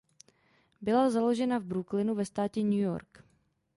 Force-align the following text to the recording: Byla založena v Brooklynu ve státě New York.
Byla 0.81 1.09
založena 1.09 1.57
v 1.57 1.63
Brooklynu 1.63 2.15
ve 2.15 2.25
státě 2.25 2.63
New 2.63 2.73
York. 2.79 3.23